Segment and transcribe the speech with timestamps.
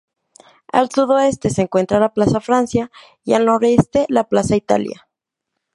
[0.71, 2.89] Al sudoeste se encuentra la Plaza Francia
[3.23, 5.07] y al noreste la Plaza Italia.